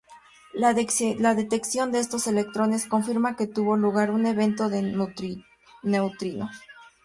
[0.53, 6.59] La detección de estos electrones confirma que tuvo lugar un evento de neutrinos.